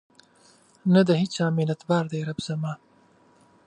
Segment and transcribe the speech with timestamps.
[0.93, 2.73] نه د هیچا منتبار دی رب زما